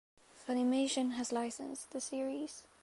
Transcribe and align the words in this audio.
Funimation 0.35 1.11
has 1.11 1.31
licensed 1.31 1.91
the 1.91 2.01
series. 2.01 2.63